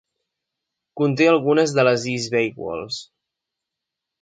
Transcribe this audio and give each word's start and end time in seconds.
Conté 1.01 1.27
algunes 1.33 1.75
de 1.81 1.85
les 1.89 2.07
East 2.15 2.33
Bay 2.37 2.51
Walls. 2.65 2.99